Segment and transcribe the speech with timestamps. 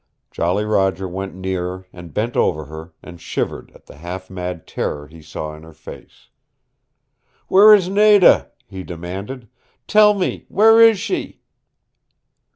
[0.31, 5.05] Jolly Roger went nearer and bent over her and shivered at the half mad terror
[5.07, 6.27] he saw in her face.
[7.47, 9.47] "Where is Nada?" he demanded.
[9.85, 11.41] "Tell me where is she?"